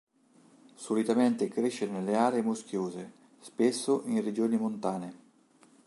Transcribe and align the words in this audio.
Solitamente 0.73 1.47
cresce 1.47 1.85
nelle 1.85 2.15
aree 2.15 2.41
muschiose, 2.41 3.11
spesso 3.39 4.01
in 4.07 4.23
regioni 4.23 4.57
montane. 4.57 5.15